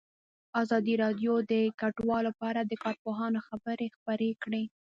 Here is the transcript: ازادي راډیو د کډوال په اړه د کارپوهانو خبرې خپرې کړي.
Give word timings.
ازادي 0.61 0.93
راډیو 1.03 1.33
د 1.51 1.53
کډوال 1.79 2.25
په 2.39 2.43
اړه 2.51 2.61
د 2.65 2.73
کارپوهانو 2.83 3.39
خبرې 3.47 3.87
خپرې 3.95 4.29
کړي. 4.43 4.63